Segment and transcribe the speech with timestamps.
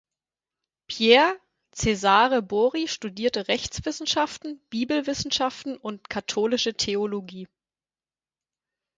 [0.87, 1.39] Pier
[1.75, 7.47] Cesare Bori studierte Rechtswissenschaften, Bibelwissenschaften und Katholische Theologie.